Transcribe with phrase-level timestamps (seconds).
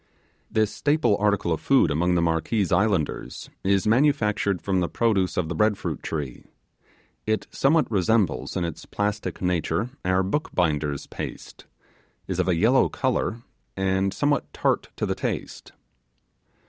[0.49, 5.47] This staple article of food among the Marquese islanders is manufactured from the produce of
[5.47, 6.43] the bread fruit tree.
[7.27, 11.67] It somewhat resembles in its plastic nature our bookbinders' paste,
[12.27, 13.43] is of a yellow colour,
[13.77, 15.71] and somewhat tart to the taste.